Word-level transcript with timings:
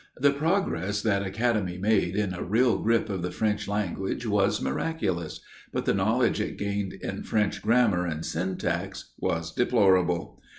The 0.17 0.31
progress 0.31 1.03
that 1.03 1.21
academy 1.21 1.77
made 1.77 2.15
in 2.15 2.33
a 2.33 2.41
real 2.43 2.79
grip 2.79 3.07
of 3.07 3.21
the 3.21 3.29
French 3.29 3.67
language 3.67 4.25
was 4.25 4.59
miraculous; 4.59 5.41
but 5.71 5.85
the 5.85 5.93
knowledge 5.93 6.41
it 6.41 6.57
gained 6.57 6.93
in 6.93 7.21
French 7.21 7.61
grammar 7.61 8.07
and 8.07 8.25
syntax 8.25 9.13
was 9.19 9.51
deplorable. 9.53 10.41